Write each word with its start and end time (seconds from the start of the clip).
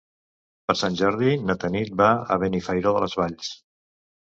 Per 0.71 0.75
Sant 0.79 0.97
Jordi 1.01 1.35
na 1.51 1.57
Tanit 1.65 1.93
va 2.01 2.09
a 2.15 2.39
Benifairó 2.47 2.97
de 2.99 3.07
les 3.07 3.17
Valls. 3.23 3.55